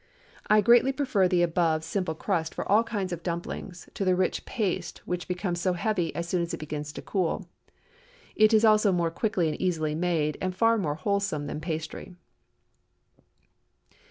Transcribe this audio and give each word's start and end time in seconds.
I 0.47 0.61
greatly 0.61 0.91
prefer 0.91 1.27
the 1.27 1.43
above 1.43 1.83
simple 1.83 2.15
crust 2.15 2.55
for 2.55 2.67
all 2.67 2.83
kinds 2.83 3.13
of 3.13 3.21
dumplings, 3.21 3.87
to 3.93 4.03
the 4.03 4.15
rich 4.15 4.45
paste 4.45 4.97
which 5.05 5.27
becomes 5.27 5.63
heavy 5.63 6.11
so 6.15 6.21
soon 6.23 6.41
as 6.41 6.55
it 6.55 6.59
begins 6.59 6.91
to 6.93 7.03
cool. 7.03 7.47
It 8.35 8.51
is 8.51 8.65
also 8.65 8.91
more 8.91 9.11
quickly 9.11 9.47
and 9.47 9.61
easily 9.61 9.93
made, 9.93 10.39
and 10.41 10.55
far 10.55 10.79
more 10.79 10.95
wholesome 10.95 11.45
than 11.45 11.61
pastry. 11.61 12.15